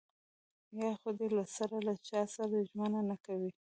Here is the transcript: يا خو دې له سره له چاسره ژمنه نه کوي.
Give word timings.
يا 0.79 0.91
خو 0.99 1.09
دې 1.17 1.27
له 1.37 1.43
سره 1.55 1.77
له 1.87 1.93
چاسره 2.07 2.57
ژمنه 2.69 3.01
نه 3.09 3.15
کوي. 3.25 3.51